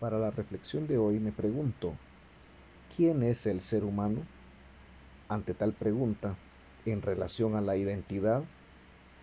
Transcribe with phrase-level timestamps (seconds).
[0.00, 1.92] Para la reflexión de hoy me pregunto,
[2.96, 4.22] ¿quién es el ser humano?
[5.28, 6.36] Ante tal pregunta,
[6.86, 8.42] en relación a la identidad,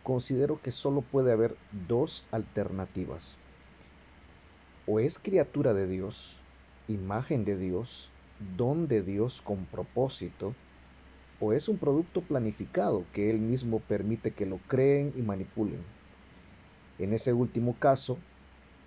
[0.04, 3.34] considero que solo puede haber dos alternativas.
[4.86, 6.36] O es criatura de Dios,
[6.88, 8.12] imagen de Dios,
[8.56, 10.54] don de Dios con propósito,
[11.40, 15.82] o es un producto planificado que Él mismo permite que lo creen y manipulen.
[17.00, 18.20] En ese último caso,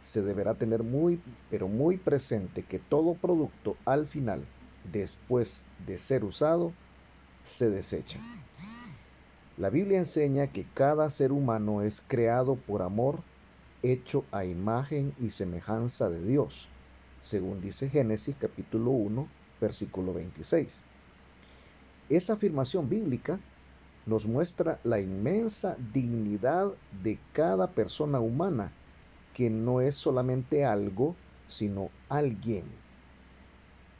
[0.02, 4.44] se deberá tener muy, pero muy presente que todo producto al final,
[4.92, 6.72] después de ser usado,
[7.44, 8.18] se desecha.
[9.56, 13.20] La Biblia enseña que cada ser humano es creado por amor,
[13.82, 16.68] hecho a imagen y semejanza de Dios,
[17.20, 19.28] según dice Génesis capítulo 1,
[19.60, 20.78] versículo 26.
[22.08, 23.38] Esa afirmación bíblica
[24.06, 28.72] nos muestra la inmensa dignidad de cada persona humana
[29.34, 31.14] que no es solamente algo,
[31.48, 32.64] sino alguien.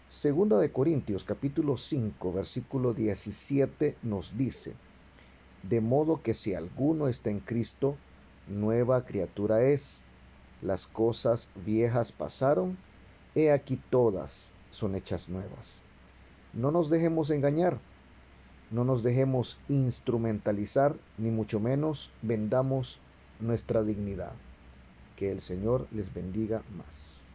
[0.08, 4.74] Segunda de Corintios capítulo 5 versículo 17 nos dice,
[5.62, 7.96] de modo que si alguno está en Cristo,
[8.48, 10.04] nueva criatura es.
[10.62, 12.76] Las cosas viejas pasaron,
[13.34, 15.80] he aquí todas son hechas nuevas.
[16.52, 17.78] No nos dejemos engañar,
[18.70, 22.98] no nos dejemos instrumentalizar, ni mucho menos vendamos
[23.38, 24.32] nuestra dignidad.
[25.20, 27.26] Que el Señor les bendiga más.